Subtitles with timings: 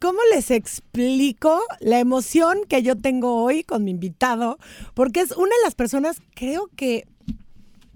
[0.00, 4.58] ¿cómo les explico la emoción que yo tengo hoy con mi invitado?
[4.94, 7.06] Porque es una de las personas, creo que,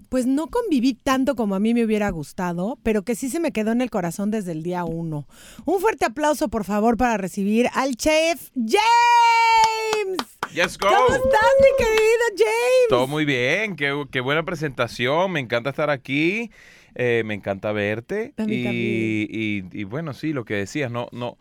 [0.09, 3.51] pues no conviví tanto como a mí me hubiera gustado, pero que sí se me
[3.51, 5.25] quedó en el corazón desde el día uno.
[5.65, 10.17] Un fuerte aplauso, por favor, para recibir al chef James.
[10.53, 10.89] Yes, go.
[10.89, 12.89] ¿Cómo estás, mi querido James?
[12.89, 16.51] Todo muy bien, qué, qué buena presentación, me encanta estar aquí,
[16.95, 18.33] eh, me encanta verte.
[18.37, 21.37] A mí y, y- y bueno, sí, lo que decías, no, no.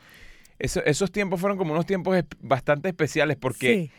[0.61, 3.91] Eso- esos tiempos fueron como unos tiempos es- bastante especiales porque Sí,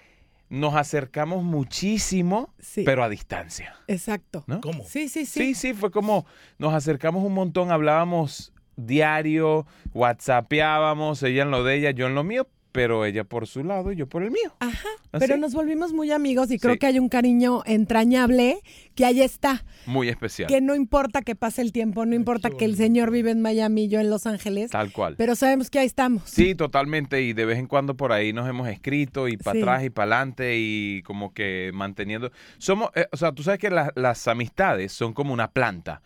[0.49, 2.83] nos acercamos muchísimo, Sí.
[2.85, 3.75] pero a distancia.
[3.87, 4.43] exacto.
[4.47, 4.61] ¿No?
[4.61, 4.83] ¿Cómo?
[4.85, 5.39] Sí, sí, sí.
[5.39, 6.25] Sí, sí, fue como
[6.57, 12.23] nos acercamos un montón, hablábamos diario, whatsappeábamos, ella en lo de ella, yo en lo
[12.23, 14.53] mío, pero ella por su lado y yo por el mío.
[14.59, 15.19] Ajá, ¿Así?
[15.25, 16.79] pero nos volvimos muy amigos y creo Sí.
[16.79, 18.59] que hay un cariño entrañable
[18.95, 19.63] que ahí está.
[19.85, 20.47] Muy especial.
[20.47, 23.83] Que no importa que pase el tiempo, no importa que el señor vive en Miami
[23.85, 25.15] y yo en Los Ángeles, Tal cual.
[25.17, 26.23] pero sabemos que ahí estamos.
[26.25, 27.21] Sí, totalmente.
[27.21, 29.61] Y de vez en cuando por ahí nos hemos escrito y para Sí.
[29.61, 32.31] atrás y para adelante y como que manteniendo.
[32.57, 36.01] Somos, eh, o sea, tú sabes que la- las amistades son como una planta.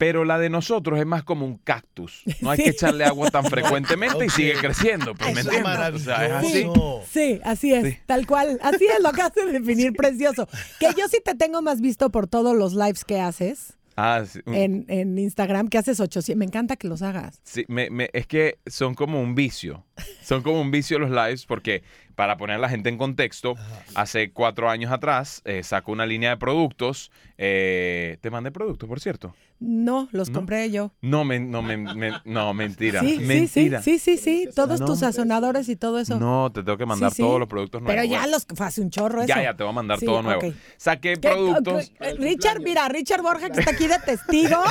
[0.00, 2.22] Pero la de nosotros es más como un cactus.
[2.40, 2.64] No hay Sí.
[2.64, 5.14] que echarle agua tan frecuentemente y sigue creciendo.
[5.14, 5.30] Pues.
[5.30, 5.62] O sea, es así.
[5.62, 7.02] maravilloso.
[7.10, 7.98] Sí, así es, Sí.
[8.06, 8.58] tal cual.
[8.62, 10.48] Así es lo que hace definir precioso.
[10.78, 14.40] Que yo sí te tengo más visto por todos los lives que haces Ah, sí,
[14.46, 16.34] un- en, en Instagram, que haces 800.
[16.38, 17.38] Me encanta que los hagas.
[17.44, 19.84] sí, me- me- es que son como un vicio.
[20.24, 21.82] Son como un vicio los lives porque,
[22.20, 23.54] para poner a la gente en contexto,
[23.94, 27.10] hace cuatro años atrás eh, sacó una línea de productos.
[27.38, 29.34] eh, te mandé productos, por cierto.
[29.58, 30.38] No, los ¿No?
[30.40, 30.92] compré yo.
[31.00, 33.00] No, me, no, me, me- no, mentira.
[33.00, 34.48] Sí, sí, sí, sí, sí, sí.
[34.54, 34.86] Todos No.
[34.86, 36.18] tus sazonadores y todo eso.
[36.18, 37.22] No, te tengo que mandar Sí, sí.
[37.22, 37.94] todos los productos nuevos.
[38.02, 39.28] Pero ya los fue hace un chorro eso.
[39.28, 40.40] ya, ya, te voy a mandar Sí, todo nuevo.
[40.78, 41.28] Saqué ¿Qué?
[41.28, 41.92] productos.
[42.00, 44.62] Eh, Richard, mira, Richard Borja que está aquí de testigo.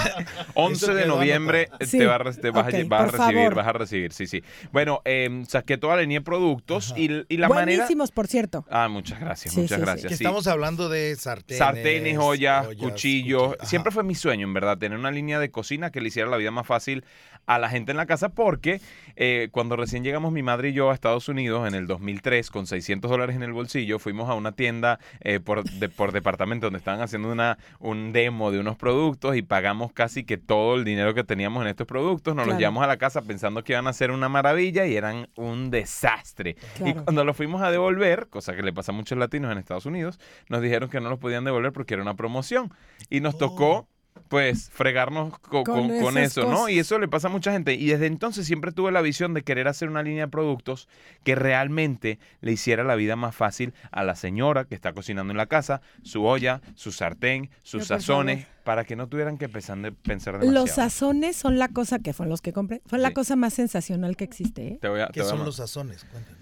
[0.55, 3.55] 11 Eso de noviembre te, va vas, a, vas recibir, favor.
[3.55, 4.43] vas a recibir, sí, sí.
[4.71, 7.77] Bueno, em, saqué toda la línea de productos y, y la manera...
[7.77, 8.65] Buenísimos, por cierto.
[8.69, 10.07] Ah, muchas gracias, Sí, muchas sí, gracias.
[10.09, 11.57] Que estamos hablando de sartenes.
[11.59, 13.55] Sartenes, ollas, cuchillos.
[13.63, 16.37] Siempre fue mi sueño, en verdad, tener una línea de cocina que le hiciera la
[16.37, 17.03] vida más fácil
[17.45, 18.79] a la gente en la casa porque
[19.15, 22.67] eh, cuando recién llegamos mi madre y yo a Estados Unidos en el 2003 con
[22.67, 26.77] 600 dólares en el bolsillo, fuimos a una tienda eh, por, de- por departamento donde
[26.77, 31.13] estaban haciendo una, un demo de unos productos y pagamos casi que todo el dinero
[31.15, 32.35] que teníamos en estos productos.
[32.35, 32.51] Nos Claro.
[32.53, 35.71] los llevamos a la casa pensando que iban a ser una maravilla y eran un
[35.71, 36.55] desastre.
[36.85, 37.03] Y Claro.
[37.19, 40.19] Cuando los fuimos a devolver, cosa que le pasa a muchos latinos en Estados Unidos,
[40.47, 42.71] nos dijeron que no los podían devolver porque era una promoción.
[43.09, 43.87] Y nos tocó,
[44.29, 46.69] pues, fregarnos co- Con con, con esas eso, ¿no?
[46.69, 47.73] Y eso le pasa a mucha gente.
[47.73, 50.87] Y desde entonces siempre tuve la visión de querer hacer una línea de productos
[51.25, 55.37] que realmente le hiciera la vida más fácil a la señora que está cocinando en
[55.37, 59.77] la casa, su olla, su sartén, sus Pero sazones, para que no tuvieran que pensar,
[60.03, 60.53] pensar demasiado.
[60.65, 62.81] Los sazones son la cosa que fueron los que compré.
[62.85, 64.67] Fue la cosa más sensacional que existe.
[64.67, 64.77] ¿eh?
[64.81, 66.05] Te voy a- te ¿Qué voy a son los sazones?
[66.05, 66.38] Cuéntanos.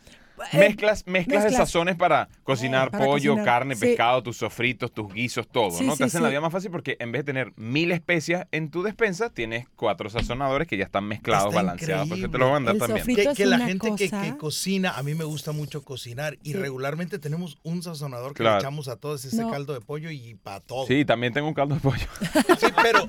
[0.54, 3.46] Eh, Mezclas, mezclas, de sazones para cocinar para pollo, cocinar.
[3.46, 3.82] carne, Sí.
[3.82, 5.94] pescado, tus sofritos, tus guisos, todo, Sí, ¿no?
[5.94, 8.70] sí, Te hacen la vida más fácil porque en vez de tener mil especias en
[8.70, 12.62] tu despensa, tienes cuatro sazonadores que ya están mezclados, Está balanceados, porque te los voy
[12.62, 13.34] a también.
[13.36, 16.58] Que, la gente que, que cocina, a mí me gusta mucho cocinar y Sí.
[16.58, 18.58] regularmente tenemos un sazonador que Claro.
[18.58, 19.50] le echamos a todos ese No.
[19.52, 20.86] caldo de pollo y para todo.
[20.88, 22.06] Sí, también tengo un caldo de pollo.
[22.60, 23.06] Sí, pero,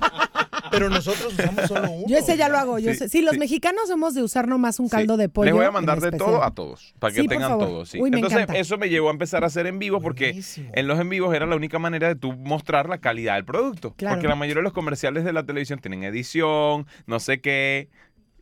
[0.71, 2.05] pero nosotros usamos solo uno.
[2.07, 2.79] Yo ese ya lo hago.
[2.79, 3.09] Yo Sí, sé.
[3.09, 3.39] Sí, los sí.
[3.39, 4.91] mexicanos somos de usar nomás un Sí.
[4.91, 5.45] caldo de pollo.
[5.45, 7.67] Les voy a mandar de todo a todos, para que tengan favor.
[7.67, 7.85] todo.
[7.85, 7.99] Sí.
[8.01, 8.59] Uy, me Entonces, encanta.
[8.59, 10.71] eso me llevó a empezar a hacer en vivo porque Buenísimo.
[10.73, 13.93] en los en vivos era la única manera de tú mostrar la calidad del producto.
[13.97, 14.15] Claro.
[14.15, 17.89] Porque la mayoría de los comerciales de la televisión tienen edición, no sé qué.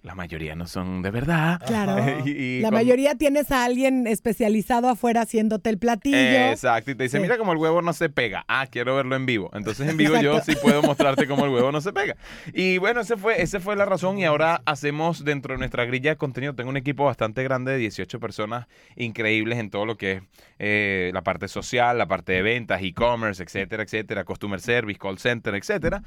[0.03, 1.61] La mayoría no son de verdad.
[1.65, 1.95] Claro.
[2.25, 6.17] Y- y la con- mayoría tienes a alguien especializado afuera haciéndote el platillo.
[6.17, 7.21] Exacto, y te dice, Sí.
[7.21, 8.45] mira cómo el huevo no se pega.
[8.47, 9.49] Ah, quiero verlo en vivo.
[9.53, 12.15] Entonces en vivo yo sí puedo mostrarte cómo el huevo no se pega.
[12.53, 16.11] Y bueno, ese fue, ese fue la razón y ahora hacemos dentro de nuestra grilla
[16.11, 20.11] de contenido, tengo un equipo bastante grande de 18 personas increíbles en todo lo que
[20.13, 20.21] es
[20.59, 25.53] eh, la parte social, la parte de ventas, e-commerce, etcétera, etcétera, customer service, call center,
[25.55, 26.01] etcétera.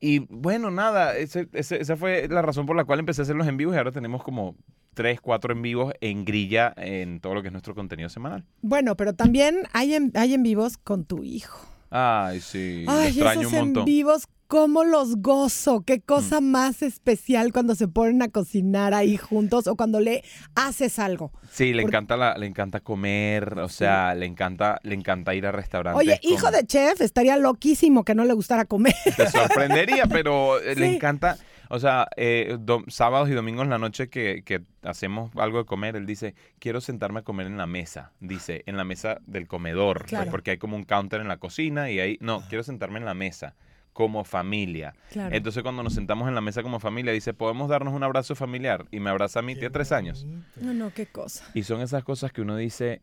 [0.00, 3.34] Y bueno, nada, ese- ese- esa fue la razón por la cual empecé a hacer
[3.36, 4.54] los en vivos y ahora tenemos como
[4.94, 8.44] tres, cuatro en vivos en grilla en todo lo que es nuestro contenido semanal.
[8.62, 11.58] Bueno, pero también hay en, hay en vivos con tu hijo.
[11.90, 13.84] Ay, sí, Ay, extraño esos un en montón.
[13.84, 15.82] vivos, cómo los gozo.
[15.86, 20.98] Qué cosa más especial cuando se ponen a cocinar ahí juntos o cuando le haces
[20.98, 21.30] algo.
[21.50, 25.52] Sí, le encanta la, le encanta comer, o sea, le encanta, le encanta ir a
[25.52, 26.00] restaurantes.
[26.00, 28.94] Oye, hijo de chef, estaría loquísimo que no le gustara comer.
[29.16, 32.56] Te sorprendería, pero eh, le encanta, o sea, eh,
[32.88, 36.80] sábados y domingos en la noche que, que hacemos algo de comer, él dice, quiero
[36.80, 40.30] sentarme a comer en la mesa, dice, en la mesa del comedor, pues, Claro.
[40.30, 43.14] porque hay como un counter en la cocina y ahí, no, quiero sentarme en la
[43.14, 43.54] mesa
[43.92, 44.94] como familia.
[45.10, 45.34] Claro.
[45.34, 48.84] Entonces cuando nos sentamos en la mesa como familia, dice, ¿podemos darnos un abrazo familiar?
[48.90, 50.26] Y me abraza a mí, tiene tres años.
[50.56, 51.46] No, no, qué cosa.
[51.54, 53.00] Y son esas cosas que uno dice,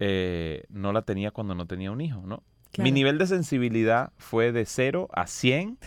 [0.00, 2.42] eh, no la tenía cuando no tenía un hijo, ¿no?
[2.72, 2.84] Claro.
[2.84, 5.78] Mi nivel de sensibilidad fue de 0 a 100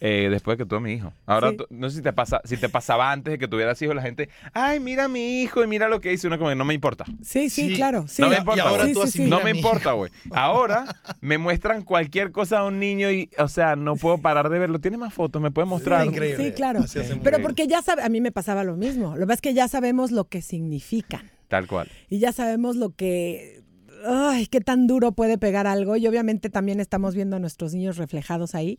[0.00, 1.12] eh, después de que tuve mi hijo.
[1.26, 1.56] Ahora, Sí.
[1.58, 4.02] tú- no sé si te, pasa, si te pasaba antes de que tuvieras hijos, la
[4.02, 6.26] gente, ay, mira a mi hijo y mira lo que hice.
[6.26, 7.04] Uno como, que no me importa.
[7.22, 7.74] Sí, sí, Sí.
[7.74, 8.06] claro.
[8.08, 8.22] Sí.
[8.22, 8.62] No me Y importa.
[8.62, 8.94] ahora güey.
[8.94, 9.18] tú Sí, sí, sí.
[9.22, 10.10] asimila No me a importa, güey.
[10.32, 10.84] Ahora
[11.20, 14.78] me muestran cualquier cosa a un niño y, o sea, no puedo parar de verlo.
[14.80, 16.04] Tiene más fotos, me puede mostrar.
[16.06, 16.44] increíble.
[16.46, 16.80] Sí, claro.
[16.80, 17.00] Así.
[17.22, 19.14] Pero porque ya sabe, a mí me pasaba lo mismo.
[19.14, 21.30] Lo que pasa es que ya sabemos lo que significan.
[21.48, 21.88] Tal cual.
[22.10, 23.62] y ya sabemos lo que,
[24.06, 25.96] ay, qué tan duro puede pegar algo.
[25.96, 28.78] Y obviamente también estamos viendo a nuestros niños reflejados ahí.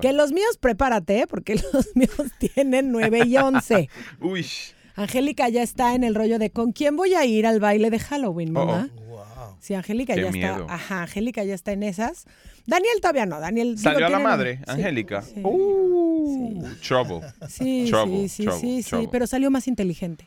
[0.00, 1.26] Que los míos, prepárate, ¿eh?
[1.28, 3.88] porque los míos tienen 9 y 11.
[4.20, 4.46] Uy.
[4.94, 7.98] Angélica ya está en el rollo de ¿con quién voy a ir al baile de
[7.98, 8.66] Halloween, Oh, oh.
[8.66, 8.88] mamá?
[9.08, 9.56] Wow.
[9.60, 10.60] Sí, Angélica ya miedo.
[10.62, 10.74] está.
[10.74, 12.24] Ajá, Angélica ya está en esas.
[12.66, 13.38] Daniel todavía no.
[13.38, 15.22] Daniel digo, ¿Salió a la madre, sí, Angélica?
[15.22, 15.40] sí.
[15.44, 15.95] Uh,
[16.86, 17.20] Trouble.
[17.48, 19.08] Sí, Trouble, sí, sí, trouble, sí, sí, trouble.
[19.12, 20.26] pero salió más inteligente.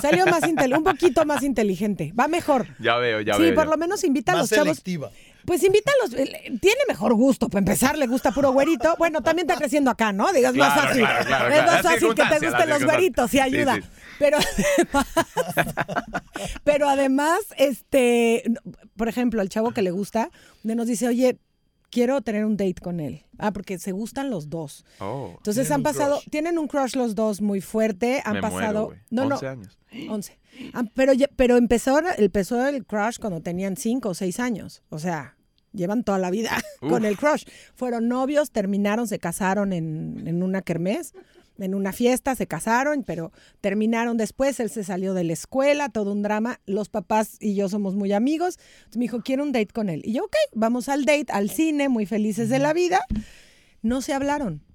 [0.00, 2.12] salió más inteligente, un poquito más inteligente.
[2.18, 2.66] Va mejor.
[2.78, 3.54] Ya veo, ya sí, veo.
[3.54, 3.70] por ya.
[3.70, 4.64] lo menos invita a los chavos.
[4.68, 5.10] selectiva.
[5.44, 6.14] Pues invita a los.
[6.14, 8.94] eh, Tiene mejor gusto, para empezar, le gusta puro güerito.
[8.98, 10.30] Bueno, también está creciendo acá, ¿no?
[10.32, 11.02] Digas más fácil.
[11.02, 13.76] claro, claro, es más fácil que te gusten los güeritos, sí Sí, ayuda.
[13.76, 13.80] sí.
[14.18, 15.06] Pero además.
[16.64, 18.42] pero además, este.
[18.96, 20.30] Por ejemplo, al chavo que le gusta,
[20.64, 21.38] nos dice, oye,
[21.90, 23.24] quiero tener un date con él.
[23.38, 24.84] Ah, porque se gustan los dos.
[25.00, 26.28] Oh, Entonces han pasado, crush.
[26.30, 28.98] tienen un crush los dos muy fuerte, han me muero, pasado, güey.
[29.10, 29.78] no, 11 no, años.
[30.10, 30.38] 11.
[30.74, 34.82] Ah, pero, ya- pero empezó, empezó el crush cuando tenían 5 o 6 años.
[34.88, 35.36] O sea,
[35.72, 36.50] llevan toda la vida
[36.80, 37.44] con el crush.
[37.76, 41.14] Fueron novios, terminaron, se casaron en, en una kermés,
[41.58, 44.60] en una fiesta, se casaron, pero terminaron después.
[44.60, 46.60] Él se salió de la escuela, todo un drama.
[46.66, 48.58] Los papás y yo somos muy amigos.
[48.78, 50.02] Entonces me dijo, quiero un date con él.
[50.04, 53.00] Y yo, ok, vamos al date, al cine, muy felices de la vida.
[53.82, 54.67] No se hablaron.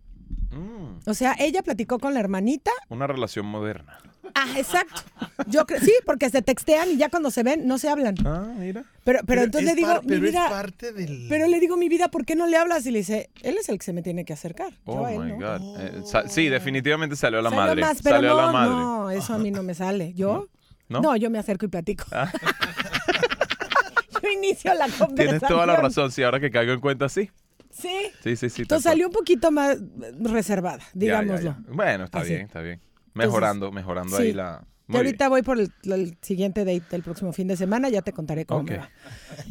[0.52, 2.72] Mm, O sea, ella platicó con la hermanita.
[2.90, 3.98] una relación moderna.
[4.36, 5.02] Ah, exacto.
[5.48, 8.16] Yo creo, sí, porque se textean y ya cuando se ven no se hablan.
[8.26, 8.84] Ah, mira.
[9.04, 11.26] Pero, pero, entonces es le digo, par- mi pero vida, es parte del.
[11.30, 12.86] pero le digo, mi vida, ¿por qué no le hablas?
[12.86, 14.72] Y le dice, él es el que se me tiene que acercar.
[14.72, 15.38] Yo Oh a él my no.
[15.38, 15.80] God.
[15.82, 17.82] Eh, sa- sí, definitivamente salió a la Salió madre.
[17.82, 18.72] más, pero salió no, a la madre.
[18.76, 20.14] no, eso a mí no me sale.
[20.14, 20.48] ¿Yo?
[20.90, 21.12] ¿No?
[21.12, 21.18] Ah.
[21.18, 22.06] yo me acerco y platico.
[24.24, 25.16] yo inicio la conversación.
[25.16, 26.12] Tienes toda la razón.
[26.12, 27.30] Sí, ahora que caigo en cuenta, sí.
[27.74, 27.90] Sí.
[28.24, 28.62] Sí, sí, sí.
[28.62, 29.78] Entonces salió un poquito más
[30.22, 31.58] reservada, Ya, ya, digámoslo.
[31.68, 31.74] ya.
[31.74, 32.30] Bueno, está Así.
[32.30, 32.80] bien, está bien.
[33.14, 34.24] Mejorando, mejorando sí.
[34.24, 34.64] ahí la.
[34.88, 38.02] Y Muy ahorita voy por el, el siguiente date del próximo fin de semana, ya
[38.02, 38.90] te contaré cómo me va.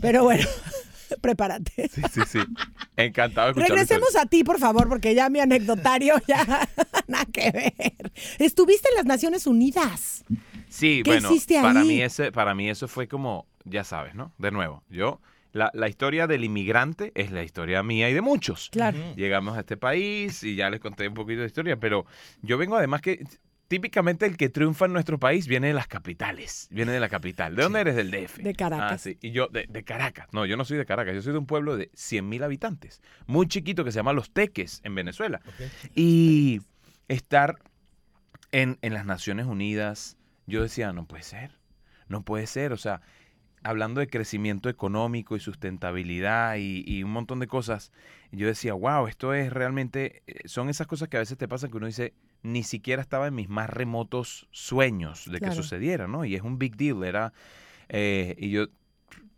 [0.01, 0.47] Pero bueno,
[1.23, 1.89] prepárate.
[1.89, 2.39] Sí, sí, sí.
[2.97, 6.69] Encantado de Regresemos a ti, por favor, porque ya mi anecdotario ya
[7.09, 8.13] nada que ver.
[8.39, 10.25] Estuviste en las Naciones Unidas.
[10.69, 14.33] Sí, ¿Qué bueno, hiciste para mí ese, para mí eso fue como, ya sabes, ¿no?
[14.39, 15.21] De nuevo, yo,
[15.53, 18.71] la, la historia del inmigrante es la historia mía y de muchos.
[18.71, 18.99] Claro.
[19.17, 22.07] Llegamos a este país y ya les conté un poquito de historia, pero
[22.43, 23.25] yo vengo además que
[23.69, 27.57] típicamente el que triunfa en nuestro país viene de las capitales, viene de la capital.
[27.57, 27.97] ¿De dónde eres?
[27.97, 28.37] Del DF.
[28.39, 28.93] De Caracas.
[28.93, 29.17] Ah, sí.
[29.23, 30.29] Y yo, de, de Caracas.
[30.33, 33.47] No, yo no soy de Caracas, yo soy de un pueblo de 100.000 habitantes, muy
[33.47, 35.41] chiquito que se llama Los Teques en Venezuela.
[35.95, 36.61] Y
[37.09, 37.57] estar
[38.51, 41.59] en, en las Naciones Unidas, yo decía, no puede ser,
[42.09, 43.01] no puede ser, o sea,
[43.65, 47.93] hablando de crecimiento económico y sustentabilidad y, y un montón de cosas,
[48.33, 51.71] yo decía, wow, esto es realmente, eh, son esas cosas que a veces te pasan
[51.71, 55.53] que uno dice, ni siquiera estaba en mis más remotos sueños de Claro.
[55.55, 56.25] que sucediera, ¿no?
[56.25, 57.33] Y es un big deal, era,
[57.89, 58.67] eh, y yo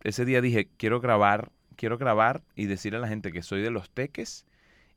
[0.02, 3.71] ese día dije, quiero grabar, quiero grabar y decirle a la gente que soy de
[3.71, 4.47] los teques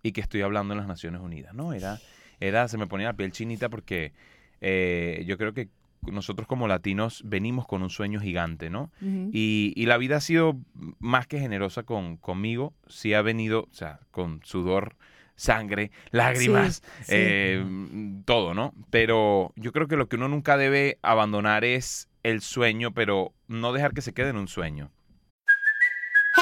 [0.03, 1.73] y que estoy hablando en las Naciones Unidas, ¿no?
[1.73, 1.99] Era,
[2.39, 4.13] era, se me ponía la piel chinita porque
[4.61, 5.69] eh, yo creo que
[6.03, 8.91] nosotros como latinos venimos con un sueño gigante, ¿no?
[9.01, 10.57] Y, y la vida ha sido
[10.99, 14.95] más que generosa con, conmigo, sí ha venido, o sea, con sudor,
[15.35, 17.13] sangre, lágrimas, Sí, sí.
[17.15, 17.65] eh,
[18.25, 18.73] todo, ¿no?
[18.89, 23.71] Pero yo creo que lo que uno nunca debe abandonar es el sueño, pero no
[23.73, 24.91] dejar que se quede en un sueño.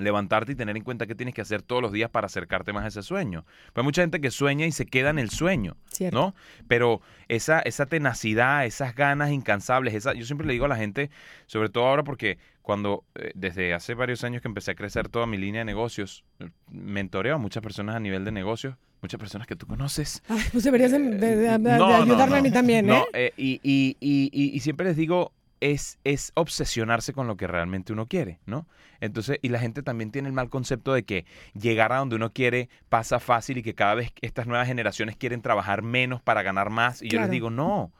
[0.00, 2.84] Levantarte y tener en cuenta qué tienes que hacer todos los días para acercarte más
[2.84, 3.44] a ese sueño.
[3.72, 6.16] Pues hay mucha gente que sueña y se queda en el sueño, Cierto.
[6.18, 6.34] ¿no?
[6.68, 11.10] Pero esa, esa tenacidad, esas ganas incansables, esa, yo siempre le digo a la gente,
[11.46, 15.26] sobre todo ahora porque cuando eh, desde hace varios años que empecé a crecer toda
[15.26, 19.46] mi línea de negocios, eh, mentoreo a muchas personas a nivel de negocios, muchas personas
[19.46, 22.50] que tú conoces, Ay, pues deberías de, de- de- de no, no, ayudarme a mí
[22.50, 22.88] también, ¿eh?
[22.92, 27.36] No, eh, y, y- y- y- y siempre les digo, es, es obsesionarse con lo
[27.36, 28.66] que realmente uno quiere, ¿no?
[29.00, 31.24] Entonces, y la gente también tiene el mal concepto de que
[31.54, 35.40] llegar a donde uno quiere pasa fácil y que cada vez estas nuevas generaciones quieren
[35.42, 37.02] trabajar menos para ganar más.
[37.02, 37.92] Y yo les digo, no,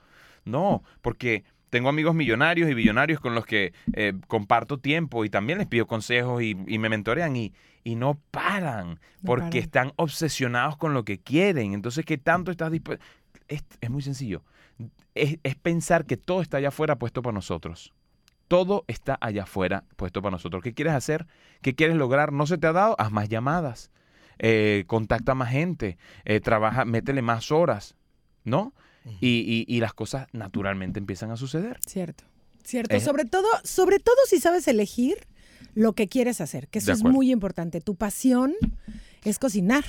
[0.45, 5.59] no, porque tengo amigos millonarios y billonarios con los que eh, comparto tiempo y también
[5.59, 7.53] les pido consejos y, y me mentorean y,
[7.85, 9.63] y no paran porque paran.
[9.63, 11.75] están obsesionados con lo que quieren.
[11.75, 13.05] Entonces, ¿qué tanto estás dispuesto?
[13.49, 14.43] Es, es muy sencillo.
[15.23, 17.93] Es, es pensar que todo está allá afuera puesto para nosotros.
[18.49, 20.63] Todo está allá afuera puesto para nosotros.
[20.63, 21.27] ¿Qué quieres hacer?
[21.61, 22.33] ¿Qué quieres lograr?
[22.33, 22.97] ¿No se te ha dado?
[22.99, 23.91] Haz más llamadas.
[24.39, 25.99] Eh, contacta más gente.
[26.25, 27.95] eh, trabaja, métele más horas.
[28.45, 28.73] ¿No?
[29.21, 31.79] y, y- y las cosas naturalmente empiezan a suceder.
[31.87, 32.25] Cierto,
[32.63, 32.95] cierto.
[32.97, 33.01] Eh.
[33.01, 35.27] Sobre todo, sobre todo si sabes elegir
[35.75, 37.81] lo que quieres hacer, que eso es muy importante.
[37.81, 38.55] Tu pasión
[39.25, 39.85] es cocinar.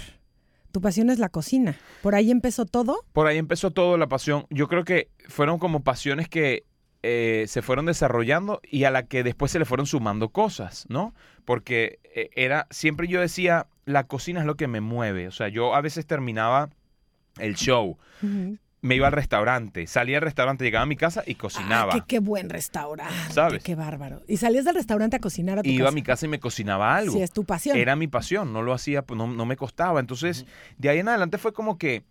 [0.71, 1.77] Tu pasión es la cocina.
[2.01, 3.03] Por ahí empezó todo.
[3.13, 4.45] Por ahí empezó todo la pasión.
[4.49, 6.65] Yo creo que fueron como pasiones que
[7.01, 11.13] eh, se fueron desarrollando y a la que después se le fueron sumando cosas, ¿no?
[11.45, 15.27] Porque eh, era, siempre yo decía, la cocina es lo que me mueve.
[15.27, 16.69] O sea, yo a veces terminaba
[17.38, 17.97] el show,
[18.81, 21.93] me iba al restaurante, salía al restaurante, llegaba a mi casa y cocinaba.
[21.93, 23.13] Ah, qué, qué buen restaurante.
[23.33, 23.62] ¿Sabes?
[23.63, 24.21] Qué bárbaro.
[24.27, 25.89] Y salías del restaurante a cocinar a tu Iba casa.
[25.89, 27.13] a mi casa y me cocinaba algo.
[27.13, 27.75] Sí, es tu pasión.
[27.77, 30.00] Era mi pasión, no lo hacía, no, no me costaba.
[30.00, 30.45] Entonces,
[30.77, 32.03] de ahí en adelante fue como que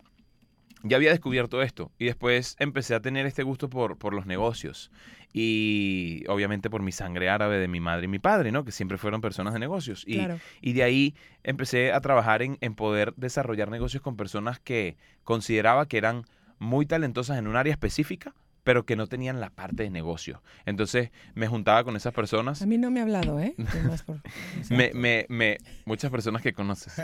[0.83, 4.91] ya había descubierto esto y después empecé a tener este gusto por, por los negocios
[5.33, 8.63] y obviamente por mi sangre árabe de mi madre y mi padre, ¿no?
[8.63, 10.03] Que siempre fueron personas de negocios.
[10.07, 10.39] Y, Claro.
[10.61, 15.87] y de ahí empecé a trabajar en, en poder desarrollar negocios con personas que consideraba
[15.87, 16.25] que eran
[16.59, 20.43] muy talentosas en un área específica, pero que no tenían la parte de negocio.
[20.65, 22.61] Entonces me juntaba con esas personas.
[22.61, 23.55] A mí no me ha hablado, ¿eh?
[24.05, 24.21] Por-
[24.69, 26.93] Me, me, me, muchas personas que conoces.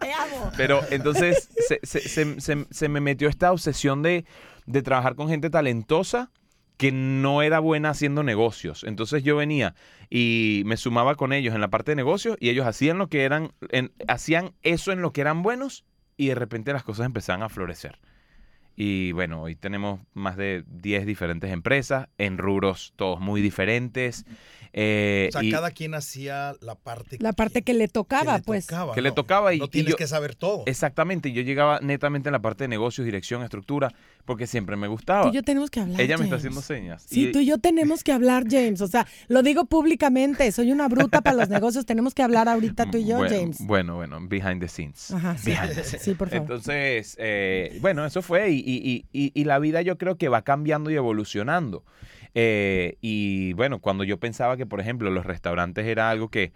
[0.00, 0.50] Te amo.
[0.56, 4.24] Pero entonces se, se- se- se- se me metió esta obsesión de,
[4.66, 6.30] de trabajar con gente talentosa
[6.76, 8.84] que no era buena haciendo negocios.
[8.84, 9.74] Entonces yo venía
[10.10, 13.22] y me sumaba con ellos en la parte de negocios y ellos hacían lo que
[13.24, 15.84] eran, en- hacían eso en lo que eran buenos
[16.16, 17.98] y de repente las cosas empezaban a florecer.
[18.76, 24.26] Y bueno, hoy tenemos más de 10 diferentes empresas en rubros todos muy diferentes.
[24.76, 28.42] Eh, O sea, y- cada quien hacía la parte La parte que le tocaba, le
[28.42, 28.66] pues.
[28.66, 30.64] tocaba, Que le tocaba y- No y tienes yo- que saber todo.
[30.66, 33.92] Exactamente, yo llegaba netamente en la parte de negocios, dirección, estructura,
[34.24, 35.28] porque siempre me Tú gustaba.
[35.30, 36.00] y yo tenemos que hablar.
[36.00, 37.04] Ella me está haciendo señas.
[37.08, 38.80] Sí, y- tú y yo tenemos que hablar, James.
[38.80, 40.50] O sea, lo digo públicamente.
[40.50, 41.86] Soy una bruta para los negocios.
[41.86, 43.58] Tenemos que hablar ahorita tú y yo, bueno, James.
[43.60, 45.10] Bueno, bueno, behind the scenes.
[45.12, 45.50] Ajá, sí.
[45.52, 46.02] Behind the scenes.
[46.02, 46.42] Sí, por favor.
[46.42, 50.42] Entonces, eh, bueno, eso fue y, y- y- y la vida yo creo que va
[50.42, 51.84] cambiando y evolucionando.
[52.34, 56.52] Eh, y bueno, cuando yo pensaba que, por ejemplo, los restaurantes era algo que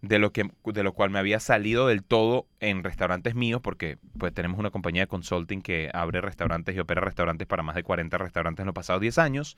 [0.00, 3.98] de lo que de lo cual me había salido del todo en restaurantes míos porque
[4.16, 7.82] pues tenemos una compañía de consulting que abre restaurantes y opera restaurantes para más de
[7.82, 9.56] 40 restaurantes en los pasados 10 años.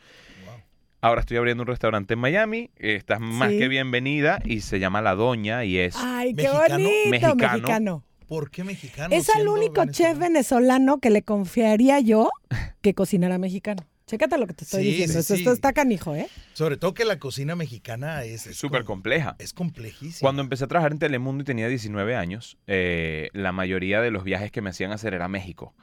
[1.03, 3.59] Ahora estoy abriendo un restaurante en Miami, estás más Sí.
[3.59, 6.75] que bienvenida y se llama La Doña y es Ay, qué ¿Mexicano?
[6.85, 7.37] bonito, Mexicano.
[7.53, 8.05] mexicano.
[8.27, 9.15] ¿Por qué mexicano?
[9.15, 12.31] Es siendo único chef venezolano que le confiaría yo
[12.81, 13.83] que cocinara mexicano.
[14.11, 15.12] Chécate lo que te estoy Sí, diciendo.
[15.23, 15.55] sí, Esto, sí.
[15.55, 16.26] está canijo, ¿eh?
[16.52, 19.37] Sobre todo que la cocina mexicana es es súper com- compleja.
[19.38, 20.19] Es complejísima.
[20.26, 24.25] Cuando empecé a trabajar en Telemundo y tenía 19 años, eh, la mayoría de los
[24.25, 25.75] viajes que me hacían hacer era a México.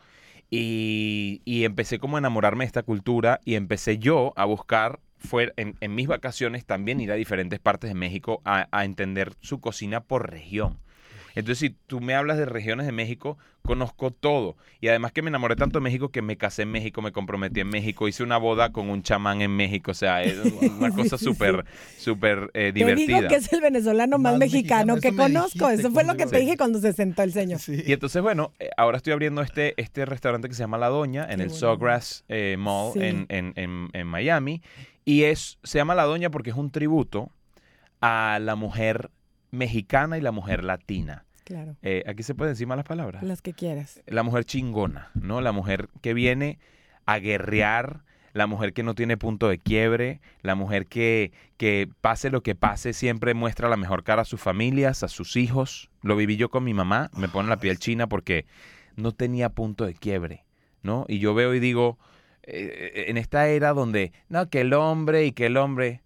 [0.50, 5.52] Y, y empecé como a enamorarme de esta cultura y empecé yo a buscar fuera,
[5.58, 9.60] en, en mis vacaciones también ir a diferentes partes de México a, a entender su
[9.60, 10.80] cocina por región.
[11.40, 14.56] Entonces, si tú me hablas de regiones de México, conozco todo.
[14.82, 17.60] Y además que me enamoré tanto de México que me casé en México, me comprometí
[17.60, 19.92] en México, hice una boda con un chamán en México.
[19.92, 20.38] O sea, es
[20.80, 21.66] una cosa súper,
[21.98, 23.18] súper eh, Te divertida.
[23.18, 25.70] digo que es el venezolano más, Más mexicano, mexicano, que conozco.
[25.70, 27.60] Eso fue lo que te dije cuando se sentó el señor.
[27.60, 27.84] Sí.
[27.86, 31.24] Y entonces, bueno, eh, ahora estoy abriendo este, este restaurante que se llama La Doña
[31.24, 31.60] en Qué el bonito.
[31.60, 33.00] Sawgrass eh, Mall Sí.
[33.02, 34.62] en, en- en- en Miami.
[35.06, 37.32] Y es, se llama La Doña porque es un tributo
[38.02, 39.10] a la mujer
[39.52, 41.26] mexicana y la mujer latina.
[41.48, 43.24] Claro, Eh, aquí se pueden decir malas palabras.
[43.24, 44.02] las que quieras.
[44.06, 45.40] La mujer chingona, ¿no?
[45.40, 46.60] La mujer que viene
[47.06, 52.30] a guerrear, la mujer que no tiene punto de quiebre, la mujer que, que pase
[52.32, 55.90] lo que pase, siempre muestra la mejor cara a sus familias, a sus hijos.
[56.02, 58.46] Lo viví yo con mi mamá, me pone la piel china porque
[58.98, 60.44] no tenía punto de quiebre,
[60.84, 61.06] ¿no?
[61.08, 61.98] Y yo veo y digo,
[62.44, 66.02] eh, en esta era donde, no, que el hombre y que el hombre,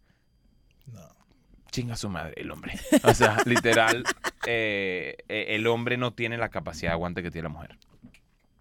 [0.85, 1.01] No.
[1.71, 2.73] Chinga su madre el hombre.
[3.03, 4.03] O sea, literal,
[4.45, 7.77] eh, eh, el hombre no tiene la capacidad de aguante que tiene la mujer.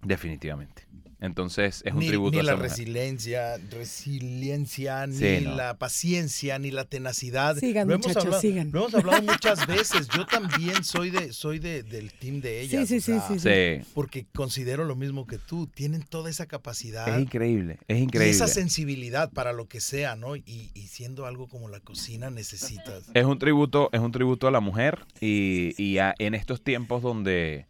[0.03, 0.87] Definitivamente.
[1.21, 2.71] Entonces, es un ni, tributo ni a la mujer.
[2.71, 5.55] resiliencia, resiliencia, ni Sí, no.
[5.55, 7.57] la paciencia, ni la tenacidad.
[7.57, 8.71] Sigan, lo hemos muchachos, hablado, sigan.
[8.73, 10.09] Lo hemos hablado muchas veces.
[10.09, 12.89] Yo también soy de, soy de, del team de ellas.
[12.89, 15.67] sí, o sí, sea, sí, Sí, Porque considero lo mismo que tú.
[15.67, 17.09] Tienen toda esa capacidad.
[17.15, 18.31] es increíble, es Y increíble.
[18.31, 20.37] esa sensibilidad para lo que sea, ¿no?
[20.37, 23.05] Y, y siendo algo como la cocina necesitas.
[23.15, 27.03] Es un tributo, es un tributo a la mujer y, y a- en estos tiempos
[27.03, 27.67] donde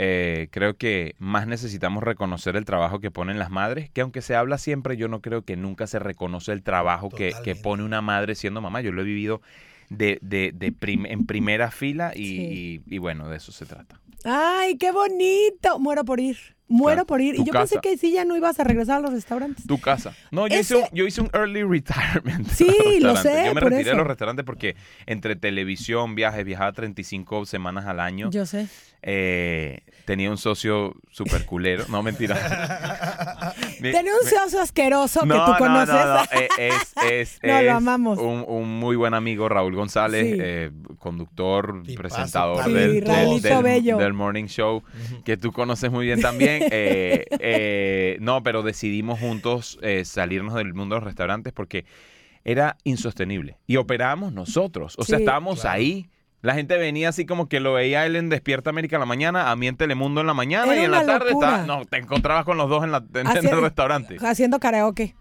[0.00, 4.36] eh, creo que más necesitamos reconocer el trabajo que ponen las madres, que aunque se
[4.36, 8.00] habla siempre, yo no creo que nunca se reconoce el trabajo que, que pone una
[8.00, 8.80] madre siendo mamá.
[8.80, 9.42] Yo lo he vivido
[9.90, 12.82] de, de- de prim- en primera fila y, Sí.
[12.86, 14.00] y- y bueno, de eso se trata.
[14.24, 15.78] Ay, qué bonito.
[15.80, 16.36] Muero por ir.
[16.68, 17.34] Muero Claro, por ir.
[17.36, 19.66] Y yo pensé que sí ya no ibas a regresar a los restaurantes.
[19.66, 20.14] Tu casa.
[20.30, 22.46] No, yo, Ese- hice, un, yo hice un early retirement.
[22.48, 26.72] Sí, lo sé, Yo me por retiré de los restaurantes porque entre televisión, viajes, viajaba
[26.72, 28.30] 35 semanas al año.
[28.30, 28.66] Yo sé.
[29.00, 31.84] Eh, tenía un socio super culero.
[31.88, 32.34] No, mentira.
[33.80, 35.94] Tenía un socio asqueroso que no, tú no, conoces.
[35.94, 38.18] No, no, eh, es, es, No, lo es amamos.
[38.18, 40.36] Un, un muy buen amigo, Raúl González, Sí.
[40.40, 43.98] eh, conductor, Tipazo, presentador Sí, del, del- Raulito del- Bello.
[43.98, 44.82] del Morning Show,
[45.24, 46.57] que tú conoces muy bien también.
[46.70, 51.84] Eh, eh, no, pero decidimos juntos eh, salirnos del mundo de los restaurantes porque
[52.44, 53.58] era insostenible.
[53.66, 54.94] Y operábamos nosotros.
[54.98, 55.22] O sea, Sí.
[55.24, 55.76] estábamos Claro.
[55.76, 56.08] ahí.
[56.40, 59.50] La gente venía así como que lo veía él en Despierta América en la mañana,
[59.50, 61.96] a mí en Telemundo en la mañana Era y en la tarde estaba- no, te
[61.96, 64.16] encontrabas con los dos en, la, en Hacia- el restaurante.
[64.24, 65.16] Haciendo karaoke.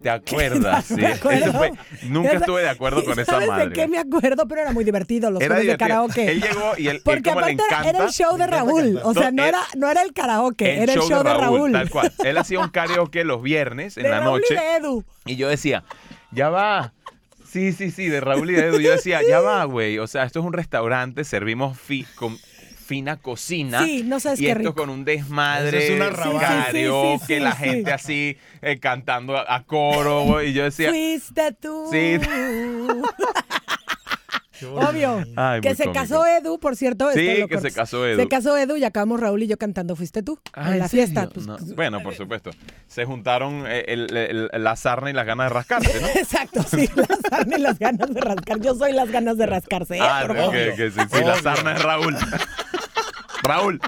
[0.00, 0.84] ¿Te acuerdas?
[0.84, 0.94] Sí.
[0.96, 1.44] Me acuerdo.
[1.46, 3.66] Eso fue- nunca estuve de acuerdo con esa ¿Sabes madre.
[3.68, 4.46] de qué me acuerdo?
[4.46, 6.30] Pero era muy divertido los Era de karaoke.
[6.30, 7.88] Él llegó y él, él Porque como le aparte era- encanta.
[7.90, 9.00] era el show de le Raúl.
[9.02, 11.72] O sea, No, él- era, no era el karaoke, era el show de Raúl.
[11.72, 12.12] Tal cual.
[12.24, 14.54] Él hacía un karaoke los viernes en de la Raúl noche.
[14.54, 15.04] y de Edu.
[15.24, 15.84] Y yo decía,
[16.32, 16.92] ya va.
[17.50, 18.80] Sí, sí, sí, de Raúl y de Edu.
[18.80, 19.98] Yo decía, ya va, güey.
[19.98, 22.36] O sea, esto es un restaurante, servimos fi- con
[22.84, 23.84] fina cocina.
[23.84, 24.74] Sí, no sabes y qué esto rico.
[24.74, 26.10] con un desmadre, Eso es una
[26.72, 27.64] Sí, sí, sí, sí, la sí.
[27.64, 30.22] gente así eh, cantando a, a coro.
[30.24, 31.88] güey, Y yo decía, Fuiste tú.
[31.90, 32.18] Sí.
[34.64, 35.24] Obvio.
[35.36, 36.00] Ay, que se cómico.
[36.02, 37.10] casó Edu, por cierto.
[37.12, 38.20] Sí, este, que se casó Edu.
[38.20, 40.38] Se casó Edu y acabamos Raúl y yo cantando Fuiste tú.
[40.52, 41.06] Ah, en la serio?
[41.06, 41.28] fiesta.
[41.28, 42.50] pues, No, pues, bueno, por supuesto.
[42.86, 46.06] Se juntaron eh, el- el- la sarna y las ganas de rascarse, ¿no?
[46.14, 48.60] Exacto, sí, la sarna y las ganas de rascar.
[48.60, 49.96] Yo soy las ganas de rascarse.
[49.96, 50.00] ¿eh?
[50.02, 50.26] Ah,
[50.76, 52.16] sí, sí, la sarna es Raúl.
[53.42, 53.80] Raúl,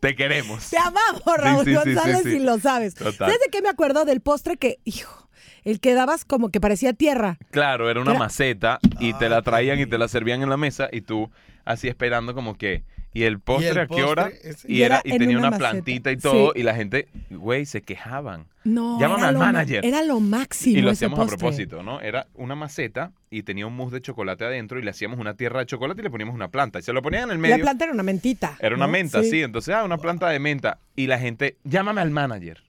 [0.00, 0.70] te queremos.
[0.70, 2.28] Te amamos, Raúl sí, sí, sí, González, sí.
[2.36, 2.94] y lo sabes.
[2.94, 3.14] Total.
[3.16, 4.04] ¿Sabes de qué me acuerdo?
[4.04, 5.23] Del postre que, hijo,
[5.64, 7.38] el que dabas como que parecía tierra.
[7.50, 10.56] Claro, era una Era- maceta y te la traían y te la servían en la
[10.56, 11.30] mesa y tú
[11.64, 12.82] así esperando como que...
[13.16, 14.26] ¿Y el postre el a qué hora?
[14.42, 16.58] Ese- Y, Y era, y en tenía una plantita y todo Sí.
[16.58, 18.46] y la gente, güey, se quejaban.
[18.64, 19.86] No, Llámame era al manager.
[19.86, 20.76] Era lo máximo.
[20.76, 22.00] Y lo ese hacíamos a propósito, ¿no?
[22.00, 25.60] Era una maceta y tenía un mousse de chocolate adentro y le hacíamos una tierra
[25.60, 26.80] de chocolate y le poníamos una planta.
[26.80, 27.56] Y se lo ponían en el Y medio.
[27.58, 28.56] La planta era una mentita.
[28.58, 28.92] Era una ¿no?
[28.92, 29.42] menta, sí.
[29.44, 30.80] Entonces, ah, una planta de menta.
[30.96, 32.64] Y la gente, llámame al manager.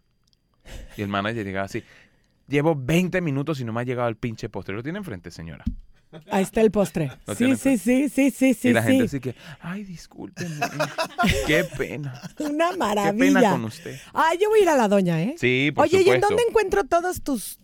[0.96, 1.84] Y el manager llegaba así.
[2.48, 4.76] Llevo 20 minutos y no me ha llegado el pinche postre.
[4.76, 5.64] Lo tiene enfrente, señora.
[6.32, 7.12] Ahí está el postre.
[7.28, 8.70] Lo Sí, sí, sí, sí, sí, sí.
[8.70, 9.18] y la gente sí.
[9.18, 10.66] así que, ay, discúlpenme.
[11.48, 12.22] Qué pena.
[12.40, 13.40] Una Qué maravilla.
[13.40, 14.00] pena con usted.
[14.14, 15.36] Ay, yo voy a ir a la doña, ¿eh?
[15.38, 16.28] Sí, por Oye, ¿y en supuesto.
[16.28, 17.60] dónde encuentro todos tus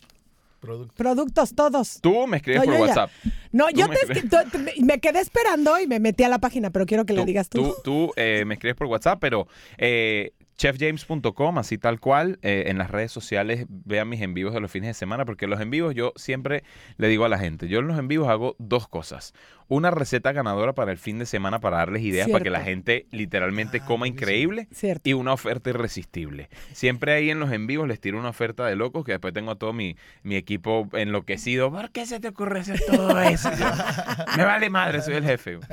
[0.60, 0.94] Producto.
[0.96, 1.56] productos?
[1.56, 2.00] Todos.
[2.02, 2.82] Tú me escribes No, por ya.
[2.82, 3.12] WhatsApp.
[3.54, 4.80] No, Tú yo me te, escribes.
[4.82, 7.64] me quedé esperando y me metí a la página, pero quiero que le digas tú.
[7.64, 12.38] Tú, tú, eh, me escribes por WhatsApp, pero eh, chefjames.com, así tal cual.
[12.44, 15.48] eh, en las redes sociales vean mis en vivos de los fines de semana, porque
[15.48, 16.64] los en vivos yo siempre
[16.98, 19.34] le digo a la gente, yo en los en vivos hago dos cosas.
[19.68, 23.06] Una receta ganadora para el fin de semana para darles ideas para que la gente
[23.12, 25.10] literalmente Ah, coma increíble Cierto.
[25.10, 26.50] y una oferta irresistible.
[26.74, 29.52] Siempre ahí en los en vivos les tiro una oferta de locos que después tengo
[29.52, 31.72] a todo mi, mi equipo enloquecido.
[31.72, 33.50] ¿Por qué se te ocurre hacer todo eso?
[34.38, 35.60] Me vale madre, soy el jefe.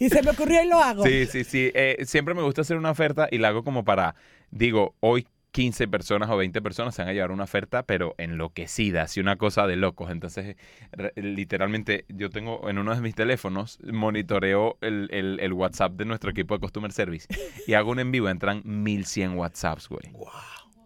[0.00, 1.04] Y se me ocurrió y lo hago.
[1.04, 1.72] Sí, sí, sí.
[1.74, 4.14] Eh, siempre me gusta hacer una oferta y la hago como para,
[4.50, 9.02] digo, hoy 15 personas o 20 personas se van a llevar una oferta, pero enloquecida,
[9.02, 10.10] así una cosa de locos.
[10.10, 10.56] Entonces,
[10.92, 16.04] re- literalmente, yo tengo en uno de mis teléfonos, monitoreo el, el- el WhatsApp de
[16.04, 17.26] nuestro equipo de Customer Service
[17.66, 20.02] y hago un en vivo, entran 1100 WhatsApps, güey.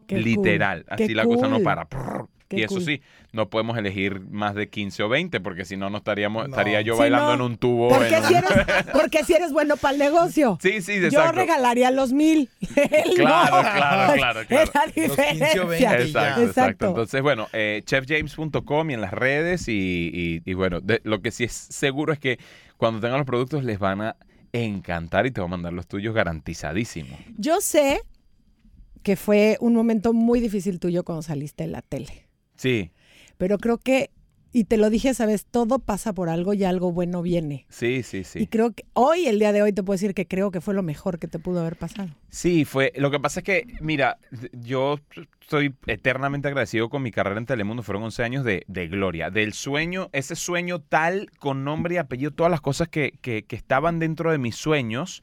[0.06, 0.24] Qué cool.
[0.24, 1.85] Literal, Qué así la cosa no para.
[1.87, 2.28] Prrr.
[2.56, 2.84] Qué y eso cool.
[2.84, 6.54] sí, no podemos elegir más de 15 o 20 porque si no, no estaríamos, No.
[6.54, 7.34] estaría yo bailando no.
[7.34, 7.88] en un tubo.
[7.88, 8.52] Porque en si, un- eres,
[8.92, 10.58] porque si eres bueno para el negocio.
[10.62, 11.32] Sí, sí, Yo exacto.
[11.32, 12.48] regalaría los mil.
[12.76, 13.62] Él Claro, no.
[13.62, 14.70] claro, claro, Es claro.
[14.74, 15.64] la Los 15 o diferencia.
[15.64, 15.92] 20 ya.
[15.94, 16.42] Exacto, exacto.
[16.44, 16.88] Exacto.
[16.88, 21.30] Entonces, bueno, eh, chefjames.com y en las redes y, y- y bueno, de- lo que
[21.30, 22.38] sí es seguro es que
[22.76, 24.16] cuando tengan los productos les van a
[24.52, 27.16] encantar y te van a mandar los tuyos garantizadísimo.
[27.38, 28.02] Yo sé
[29.02, 32.26] que fue un momento muy difícil tuyo cuando saliste en la tele.
[32.56, 32.92] Sí,
[33.38, 34.10] Pero creo que,
[34.52, 37.64] y te lo dije, sabes, todo pasa por algo y algo bueno viene.
[37.70, 38.46] sí, sí, Y sí.
[38.46, 40.82] creo que hoy, el día de hoy, te puedo decir que creo que fue lo
[40.82, 42.10] mejor que te pudo haber pasado.
[42.28, 42.92] Sí, fue.
[42.96, 44.18] Lo que pasa es que, mira,
[44.52, 44.98] yo
[45.40, 47.82] estoy eternamente agradecido con mi carrera en Telemundo.
[47.82, 52.30] Fueron 11 años de, de gloria, del sueño, ese sueño tal, con nombre y apellido,
[52.30, 55.22] todas las cosas que, que, que estaban dentro de mis sueños.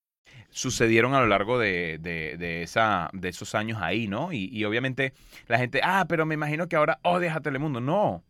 [0.51, 4.33] Sucedieron a lo largo de, de- de esa, de esos años ahí, ¿no?
[4.33, 5.13] Y, y obviamente
[5.47, 7.81] la gente, ah, pero me imagino que ahora odias a Telemundo.
[7.81, 8.23] No,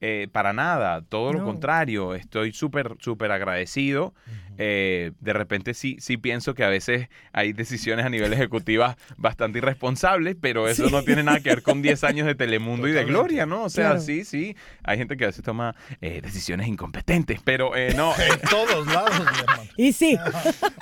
[0.00, 2.14] eh, para nada, todo lo contrario.
[2.14, 4.14] Estoy súper, súper agradecido.
[4.58, 9.58] Eh, de repente sí, sí pienso que a veces hay decisiones a nivel ejecutiva bastante
[9.58, 10.92] irresponsables, pero eso Sí.
[10.92, 13.04] no tiene nada que ver con 10 años de Telemundo y de.
[13.04, 13.64] Gloria, ¿no?
[13.64, 14.00] O sea, Claro.
[14.00, 14.56] sí, sí.
[14.82, 18.14] Hay gente que a veces toma eh, decisiones incompetentes, pero eh, no.
[18.32, 19.62] En todos lados, mi hermano.
[19.76, 20.18] Y sí,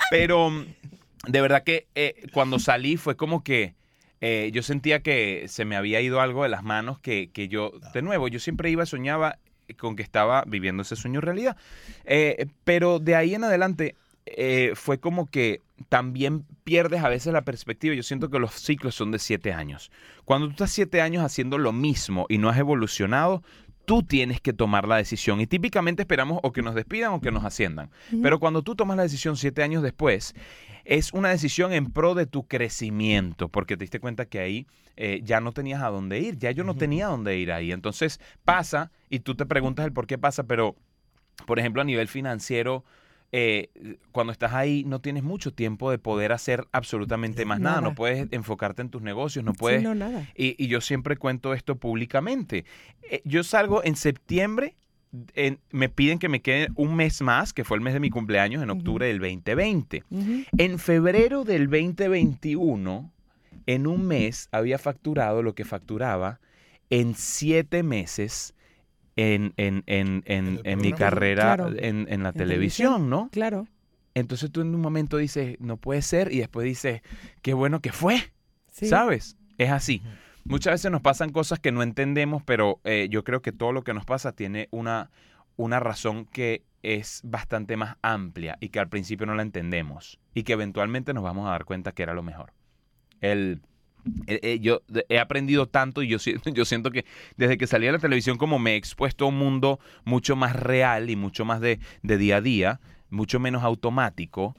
[0.09, 0.51] Pero
[1.27, 3.75] de verdad que eh, cuando salí fue como que
[4.21, 7.73] eh, yo sentía que se me había ido algo de las manos que, que yo,
[7.93, 9.37] de nuevo, yo siempre iba, soñaba
[9.77, 11.57] con que estaba viviendo ese sueño realidad.
[12.05, 17.43] Eh, pero de ahí en adelante eh, fue como que también pierdes a veces la
[17.43, 17.95] perspectiva.
[17.95, 19.91] Yo siento que los ciclos son de siete años.
[20.23, 23.43] Cuando tú estás siete años haciendo lo mismo y no has evolucionado,
[23.85, 25.39] tú tienes que tomar la decisión.
[25.41, 27.89] Y típicamente esperamos o que nos despidan o que nos asciendan.
[28.21, 30.35] Pero cuando tú tomas la decisión siete años después,
[30.83, 34.67] es una decisión en pro de tu crecimiento, porque te diste cuenta que ahí
[34.97, 37.71] eh, ya no tenías a dónde ir, ya yo no tenía a dónde ir ahí.
[37.71, 40.75] Entonces pasa y tú te preguntas el por qué pasa, pero,
[41.45, 42.85] por ejemplo, a nivel financiero,
[43.31, 43.69] eh,
[44.11, 47.89] cuando estás ahí no tienes mucho tiempo de poder hacer absolutamente más nada, Nada.
[47.89, 49.83] no puedes enfocarte en tus negocios, no sí, puedes...
[49.83, 50.27] no, nada.
[50.35, 52.65] Y, y yo siempre cuento esto públicamente.
[53.09, 54.75] Eh, yo salgo en septiembre,
[55.33, 58.09] en- me piden que me quede un mes más, que fue el mes de mi
[58.09, 60.03] cumpleaños, en octubre del 2020.
[60.09, 60.43] Ujú.
[60.57, 63.11] En febrero del 2021,
[63.65, 66.39] en un mes había facturado lo que facturaba
[66.89, 68.53] en siete meses
[69.15, 71.69] en, en, en, en, En mi carrera Claro.
[71.77, 73.29] en, en la En televisión, ¿no?
[73.31, 73.67] Claro.
[74.13, 77.01] Entonces tú en un momento dices, no puede ser, y después dices,
[77.41, 78.17] qué bueno que fue.
[78.71, 78.87] Sí.
[78.87, 79.37] ¿Sabes?
[79.57, 80.01] Es así.
[80.45, 83.83] Muchas veces nos pasan cosas que no entendemos, pero eh, yo creo que todo lo
[83.83, 85.09] que nos pasa tiene una,
[85.55, 90.43] una razón que es bastante más amplia y que al principio no la entendemos y
[90.43, 92.53] que eventualmente nos vamos a dar cuenta que era lo mejor.
[93.21, 93.61] El,
[94.27, 97.05] eh, eh, yo de- he aprendido tanto y yo, siento- yo siento que
[97.37, 100.55] desde que salí a la televisión como me he expuesto a un mundo mucho más
[100.55, 104.55] real y mucho más de, de día a día, mucho menos automático,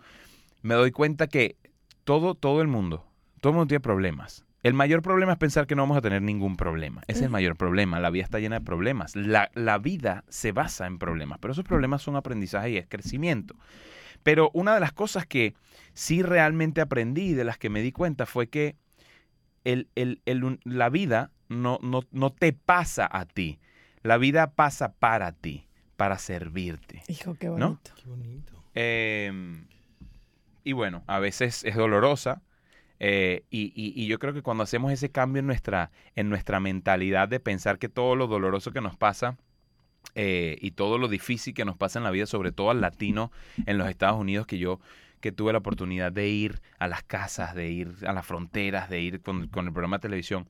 [0.62, 1.56] me doy cuenta que
[2.04, 3.04] todo, todo el mundo,
[3.40, 4.44] todo el mundo tiene problemas.
[4.62, 7.02] El mayor problema es pensar que no vamos a tener ningún problema.
[7.06, 8.00] Ese es el mayor problema.
[8.00, 9.14] La vida está llena de problemas.
[9.14, 13.54] La, la vida se basa en problemas, pero esos problemas son aprendizaje y es crecimiento.
[14.24, 15.54] Pero una de las cosas que
[15.94, 18.74] sí realmente aprendí y de las que me di cuenta fue que
[19.72, 23.58] el- el- el la vida no, no, no te pasa a ti.
[24.02, 27.02] La vida pasa para ti, para servirte.
[27.08, 27.52] Hijo, qué ¿No?
[27.52, 27.90] bonito.
[27.96, 28.52] Qué bonito.
[28.74, 29.64] Eh,
[30.64, 32.42] y bueno, a veces es dolorosa,
[32.98, 36.60] Eh, y, y- y yo creo que cuando hacemos ese cambio en nuestra, en nuestra
[36.60, 39.36] mentalidad de pensar que todo lo doloroso que nos pasa
[40.14, 43.30] eh, y todo lo difícil que nos pasa en la vida, sobre todo al latino
[43.66, 44.80] en los Estados Unidos, que yo
[45.20, 49.00] que tuve la oportunidad de ir a las casas, de ir a las fronteras, de
[49.00, 50.48] ir con, con el programa de televisión,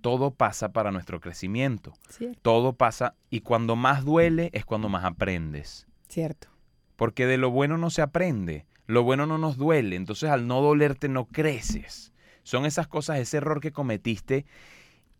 [0.00, 1.92] todo pasa para nuestro crecimiento.
[2.08, 2.38] Cierto.
[2.42, 5.86] Todo pasa y cuando más duele es cuando más aprendes.
[6.08, 6.48] Cierto.
[6.96, 10.60] Porque de lo bueno no se aprende, lo bueno no nos duele, entonces al no
[10.62, 12.12] dolerte no creces.
[12.42, 14.46] Son esas cosas, ese error que cometiste,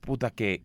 [0.00, 0.62] puta, que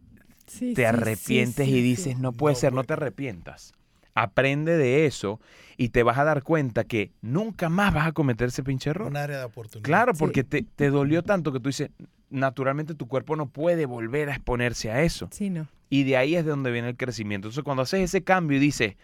[0.47, 1.81] Sí, te sí, arrepientes sí, sí, y sí.
[1.81, 3.73] dices, no puede No, ser, no te arrepientas.
[4.15, 5.39] Aprende de eso
[5.77, 9.07] y te vas a dar cuenta que nunca más vas a cometer ese pinche error.
[9.07, 9.85] Un área de oportunidad.
[9.85, 10.19] Claro, Sí.
[10.19, 11.89] porque te, te dolió tanto que tú dices,
[12.29, 15.29] naturalmente tu cuerpo no puede volver a exponerse a eso.
[15.31, 15.67] Sí, no.
[15.89, 17.47] Y de ahí es de donde viene el crecimiento.
[17.47, 18.95] Entonces, cuando haces ese cambio y dices,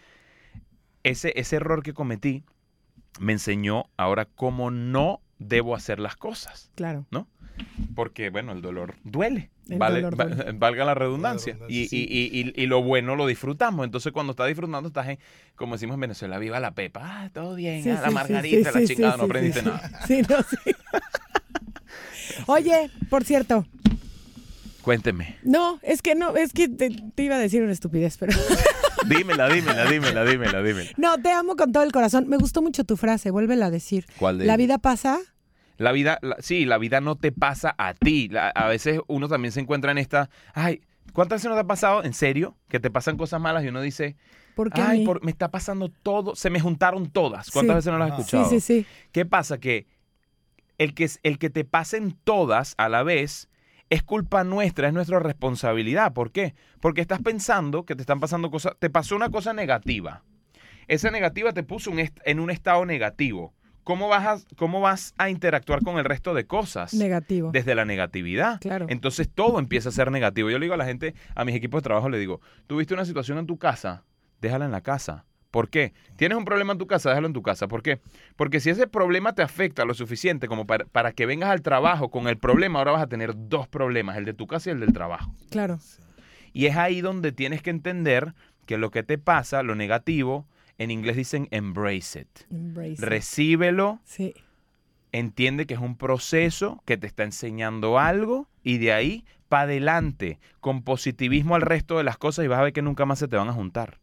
[1.02, 2.42] ese, ese error que cometí
[3.20, 6.70] me enseñó ahora cómo no debo hacer las cosas.
[6.74, 7.06] Claro.
[7.94, 9.50] Porque, bueno, el dolor duele.
[9.78, 11.52] Vale- va- valga la redundancia.
[11.54, 12.06] redundancia, y, sí.
[12.08, 13.84] y- y- y lo bueno lo disfrutamos.
[13.84, 15.18] Entonces, cuando estás disfrutando, estás en,
[15.56, 17.00] como decimos en Venezuela, viva la pepa.
[17.04, 17.82] Ah, todo bien.
[17.82, 19.66] Sí, ah, sí, la margarita, sí, la chingada, sí, no aprendiste sí.
[19.66, 20.06] nada.
[20.06, 20.56] Sí, no, sí.
[22.46, 23.66] Oye, por cierto,
[24.82, 25.36] Cuénteme.
[25.42, 28.32] no, es que no, es que te, te iba a decir una estupidez, pero
[29.06, 30.90] Dímela, dímela, dímela, dímela, dímela.
[30.96, 32.28] no, te amo con todo el corazón.
[32.28, 34.06] Me gustó mucho tu frase, vuélvela a decir.
[34.18, 35.18] ¿Cuál de La vida pasa.
[35.80, 38.28] La vida, la- sí, la vida no te pasa a ti.
[38.28, 40.82] La- a veces uno también se encuentra en esta, ay,
[41.14, 43.80] ¿cuántas veces no te ha pasado en serio que te pasan cosas malas y uno
[43.80, 44.16] dice,
[44.54, 47.50] ¿Por qué ay, por- me está pasando todo, se me juntaron todas?
[47.50, 47.76] ¿Cuántas Sí.
[47.78, 48.50] veces no las has escuchado?
[48.50, 48.86] Sí, sí, sí.
[49.10, 49.56] ¿Qué pasa?
[49.58, 49.86] Que
[50.76, 53.48] el, que el que te pasen todas a la vez
[53.88, 56.12] es culpa nuestra, es nuestra responsabilidad.
[56.12, 56.54] ¿Por qué?
[56.80, 60.24] Porque estás pensando que te están pasando cosas, te pasó una cosa negativa.
[60.88, 63.54] Esa negativa te puso un est- en un estado negativo.
[63.84, 66.94] ¿Cómo vas, a, ¿Cómo vas a interactuar con el resto de cosas?
[66.94, 67.50] Negativo.
[67.52, 68.60] Desde la negatividad.
[68.60, 68.86] Claro.
[68.88, 70.50] Entonces todo empieza a ser negativo.
[70.50, 73.04] Yo le digo a la gente, a mis equipos de trabajo, le digo, tuviste una
[73.04, 74.04] situación en tu casa,
[74.40, 75.24] déjala en la casa.
[75.50, 75.92] ¿Por qué?
[76.16, 77.66] Tienes un problema en tu casa, déjalo en tu casa.
[77.66, 78.00] ¿Por qué?
[78.36, 82.10] Porque si ese problema te afecta lo suficiente como para, para que vengas al trabajo
[82.10, 84.80] con el problema, ahora vas a tener dos problemas, el de tu casa y el
[84.80, 85.34] del trabajo.
[85.50, 85.80] Claro.
[86.52, 88.34] Y es ahí donde tienes que entender
[88.66, 90.46] que lo que te pasa, lo negativo,
[90.80, 92.28] en inglés dicen embrace it.
[92.50, 92.98] Embrace it.
[93.00, 94.34] Recíbelo, Sí.
[95.12, 100.38] entiende que es un proceso que te está enseñando algo y de ahí para adelante,
[100.60, 103.28] con positivismo al resto de las cosas y vas a ver que nunca más se
[103.28, 103.98] te van a juntar.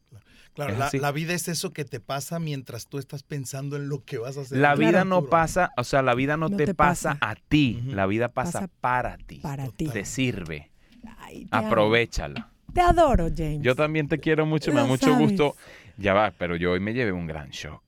[0.54, 4.18] Claro, la, vida es eso que te pasa mientras tú estás pensando en lo que
[4.18, 4.58] vas a hacer.
[4.58, 5.30] La vida no futuro.
[5.30, 7.32] pasa, o sea, la vida no, No te, te pasa, pasa.
[7.32, 9.36] a ti, la vida pasa, Pasa para ti.
[9.38, 9.88] Para ti.
[9.88, 10.72] Te sirve,
[11.20, 12.50] Ay, te aprovechala.
[12.74, 13.62] Te adoro, James.
[13.62, 15.20] Yo también te quiero mucho, me da mucho sabes.
[15.30, 15.56] gusto.
[15.98, 17.82] Ya va, pero yo hoy me llevé un gran shock.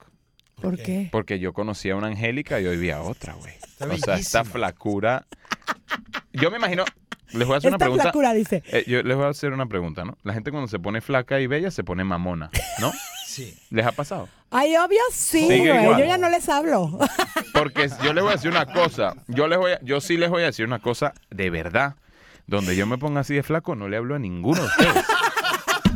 [0.62, 1.08] ¿Por qué?
[1.12, 3.54] Porque yo conocí a una Angélica y hoy vi a otra, güey.
[3.80, 5.26] O sea, esta flacura.
[6.34, 6.84] Yo me imagino.
[7.32, 8.04] Les voy a hacer una Esta pregunta.
[8.04, 8.63] flacura dice.
[8.67, 10.17] Eh, yo les voy a hacer una pregunta, ¿no?
[10.24, 12.91] La gente cuando se pone flaca y bella se pone mamona, ¿no?
[13.30, 13.56] Sí.
[13.69, 14.28] ¿Les ha pasado?
[14.50, 15.67] Ay, obvio sí, güey.
[16.00, 16.98] Yo ya no les hablo.
[17.54, 19.13] Porque yo les voy a decir una cosa.
[19.28, 21.95] Yo les voy a- yo sí les voy a decir una cosa de verdad.
[22.48, 25.06] Donde yo me ponga así de flaco, no le hablo a ninguno de ustedes.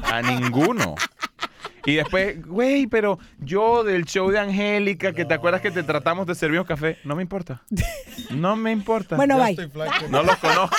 [0.03, 0.93] A ninguno.
[1.85, 6.25] Y después, güey, pero yo del show de Angélica, que te acuerdas que te tratamos
[6.27, 7.61] de servir un café, no me importa.
[8.31, 9.15] No me importa.
[9.17, 9.51] Bueno, Ya bye.
[9.51, 10.05] estoy flaco.
[10.09, 10.77] No los conozco.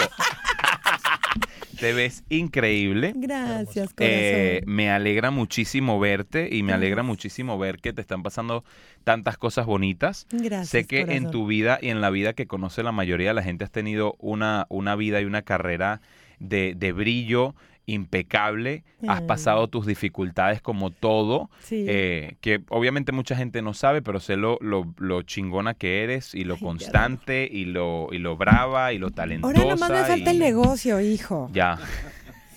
[1.79, 3.13] Te ves increíble.
[3.17, 3.97] Gracias, corazón.
[4.01, 8.65] Eh, me alegra muchísimo verte y me alegra muchísimo ver que te están pasando
[9.03, 10.27] tantas cosas bonitas.
[10.31, 13.35] Gracias, sé que en tu vida y en la vida que conoce la mayoría de
[13.35, 16.01] la gente has tenido una, una vida y una carrera
[16.39, 17.55] de, de brillo
[17.87, 18.83] impecable.
[19.07, 19.25] Has Eh.
[19.27, 21.51] pasado tus dificultades como todo.
[21.63, 21.85] Sí.
[21.89, 26.35] eh, que obviamente mucha gente no sabe, pero sé lo, lo, lo chingona que eres
[26.35, 29.55] y lo Ay, constante y lo, y lo brava y lo talentosa.
[29.61, 31.51] Ahora nomás me falta el negocio, hijo.
[31.53, 31.79] Ya.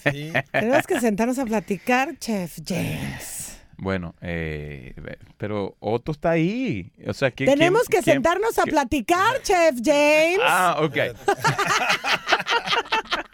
[0.09, 0.31] Sí.
[0.53, 3.59] Tenemos que sentarnos a platicar, Chef James.
[3.77, 4.93] Bueno, eh,
[5.37, 6.89] pero Otto está ahí.
[7.05, 10.39] O sea, ¿quién- Tenemos quién- que quién- sentarnos a platicar, Chef James.
[10.41, 10.95] Ah, ok.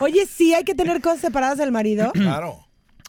[0.00, 2.12] Oye, sí, hay que tener cosas separadas del marido.
[2.14, 2.64] Claro.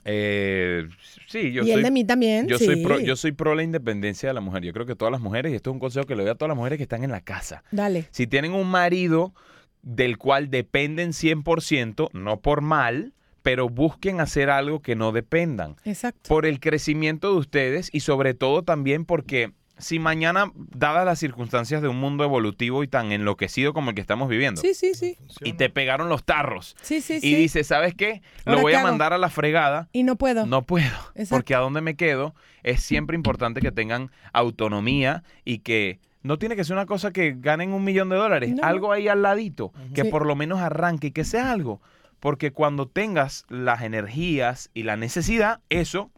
[0.06, 0.88] Eh,
[1.28, 1.72] sí, yo y soy.
[1.72, 2.48] él de mí también.
[2.48, 2.66] Yo sí.
[2.66, 4.64] soy, pro, yo soy pro la independencia de la mujer.
[4.64, 6.36] Yo creo que todas las mujeres, y esto es un consejo que le doy a
[6.36, 7.64] todas las mujeres que están en la casa.
[7.72, 8.08] Dale.
[8.12, 9.34] Si tienen un marido
[9.82, 15.76] del cual dependen 100%, no por mal, pero busquen hacer algo que no dependan.
[15.86, 16.28] Exacto.
[16.28, 21.82] por el crecimiento de ustedes y sobre todo también porque si mañana, dadas las circunstancias
[21.82, 25.18] de un mundo evolutivo y tan enloquecido como el que estamos viviendo, Sí, sí, sí.
[25.42, 27.36] y te pegaron los tarros Sí, sí, y sí.
[27.36, 28.22] dices, ¿sabes qué?
[28.46, 28.90] Lo ¿Ahora voy qué a hago?
[28.90, 29.90] mandar a la fregada.
[29.94, 30.46] Y no puedo.
[30.46, 31.30] No puedo, Exacto.
[31.38, 36.56] porque a dónde me quedo es siempre importante que tengan autonomía y que no tiene
[36.58, 38.64] que ser una cosa que ganen un millón de dólares, No.
[38.64, 40.10] algo ahí al ladito, que Sí.
[40.10, 41.82] por lo menos arranque y que sea algo.
[42.20, 46.12] Porque cuando tengas las energías y la necesidad, eso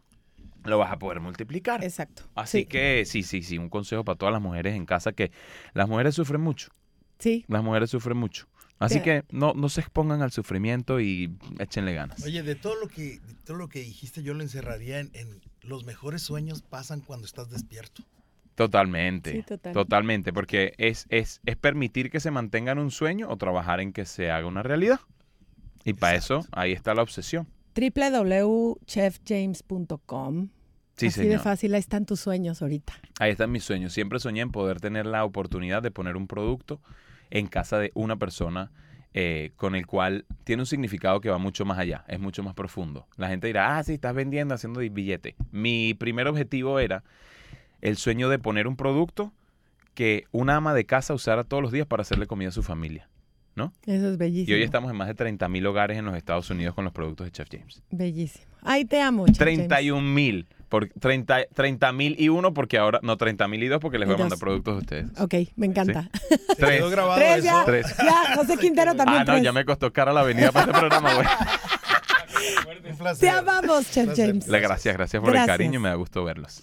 [0.64, 1.82] lo vas a poder multiplicar.
[1.84, 2.24] Exacto.
[2.34, 2.64] Así Sí.
[2.66, 5.30] que sí, sí, sí, un consejo para todas las mujeres en casa que
[5.74, 6.70] las mujeres sufren mucho,
[7.18, 7.44] Sí.
[7.48, 8.46] las mujeres sufren mucho.
[8.78, 12.24] Así Te- que no, no se expongan al sufrimiento y échenle ganas.
[12.24, 15.40] Oye, de todo lo que, de todo lo que dijiste, yo lo encerraría en, en
[15.62, 18.02] los mejores sueños pasan cuando estás despierto.
[18.56, 19.72] Totalmente, Sí, total.
[19.72, 24.04] totalmente, porque es, es, es permitir que se mantengan un sueño o trabajar en que
[24.04, 25.00] se haga una realidad.
[25.84, 27.48] Y para eso, ahí está la obsesión.
[27.74, 30.48] www.chefjames.com.
[30.96, 32.94] Sí, Así de fácil, ahí están tus sueños ahorita.
[33.18, 33.92] Ahí están mis sueños.
[33.92, 36.80] Siempre soñé en poder tener la oportunidad de poner un producto
[37.30, 38.70] en casa de una persona
[39.14, 42.54] eh, con el cual tiene un significado que va mucho más allá, es mucho más
[42.54, 43.06] profundo.
[43.16, 45.34] La gente dirá, ah, sí, estás vendiendo, haciendo billete.
[45.50, 47.02] Mi primer objetivo era
[47.80, 49.32] el sueño de poner un producto
[49.94, 53.08] que una ama de casa usara todos los días para hacerle comida a su familia.
[53.54, 53.72] ¿No?
[53.86, 54.56] Eso es Y bellísimo.
[54.56, 57.26] hoy estamos en más de 30 mil hogares en los Estados Unidos con los productos
[57.26, 57.82] de Chef James.
[57.90, 58.46] Bellísimo.
[58.62, 59.68] Ay, te amo, Chef James.
[59.68, 60.46] 31 mil.
[60.70, 64.14] Por 30 mil y uno porque ahora, no, 30 mil y dos porque les voy
[64.16, 65.06] Y a mandar productos a ustedes.
[65.20, 66.08] Ok, me encanta.
[66.30, 66.78] ¿Se Tres.
[66.78, 67.50] quedó grabado Tres ya.
[67.56, 67.64] eso?
[67.66, 67.86] Tres.
[67.98, 69.42] Ya, José Quintero también Ah, no, tres.
[69.44, 71.26] ya me costó cara la venida para este programa, güey.
[73.20, 74.16] Te amamos, Chef.
[74.16, 74.46] James.
[74.46, 76.62] Gracias, gracias por el cariño, me da gusto verlos.